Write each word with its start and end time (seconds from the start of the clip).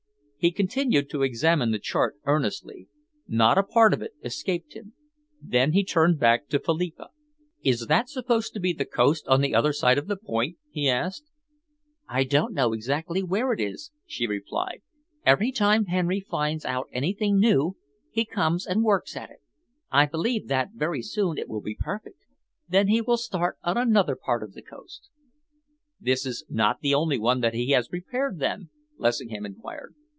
He 0.43 0.49
continued 0.49 1.07
to 1.11 1.21
examine 1.21 1.69
the 1.69 1.77
chart 1.77 2.15
earnestly. 2.23 2.87
Not 3.27 3.59
a 3.59 3.63
part 3.63 3.93
of 3.93 4.01
it 4.01 4.13
escaped 4.23 4.73
him. 4.73 4.93
Then 5.39 5.73
he 5.73 5.83
turned 5.83 6.17
back 6.19 6.47
to 6.47 6.57
Philippa. 6.57 7.09
"Is 7.61 7.85
that 7.85 8.09
supposed 8.09 8.51
to 8.55 8.59
be 8.59 8.73
the 8.73 8.83
coast 8.87 9.27
on 9.27 9.41
the 9.41 9.53
other 9.53 9.71
side 9.71 9.99
of 9.99 10.07
the 10.07 10.15
point?" 10.15 10.57
he 10.71 10.89
asked. 10.89 11.25
"I 12.07 12.23
don't 12.23 12.57
exactly 12.57 13.19
know 13.21 13.27
where 13.27 13.53
it 13.53 13.59
is," 13.59 13.91
she 14.07 14.25
replied. 14.25 14.81
"Every 15.27 15.51
time 15.51 15.85
Henry 15.85 16.19
finds 16.21 16.65
out 16.65 16.89
anything 16.91 17.37
new, 17.39 17.77
he 18.09 18.25
comes 18.25 18.65
and 18.65 18.81
works 18.83 19.15
at 19.15 19.29
it. 19.29 19.43
I 19.91 20.07
believe 20.07 20.47
that 20.47 20.69
very 20.73 21.03
soon 21.03 21.37
it 21.37 21.49
will 21.49 21.61
be 21.61 21.77
perfect. 21.79 22.25
Then 22.67 22.87
he 22.87 22.99
will 22.99 23.17
start 23.17 23.59
on 23.61 23.77
another 23.77 24.15
part 24.15 24.41
of 24.41 24.53
the 24.53 24.63
coast." 24.63 25.07
"This 25.99 26.25
is 26.25 26.45
not 26.49 26.81
the 26.81 26.95
only 26.95 27.19
one 27.19 27.41
that 27.41 27.53
he 27.53 27.69
has 27.73 27.89
prepared, 27.89 28.39
then?" 28.39 28.69
Lessingham 28.97 29.45
enquired. 29.45 29.93